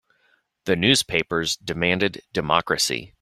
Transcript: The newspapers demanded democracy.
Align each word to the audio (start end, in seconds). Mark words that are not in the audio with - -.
The 0.65 0.75
newspapers 0.75 1.55
demanded 1.57 2.23
democracy. 2.33 3.09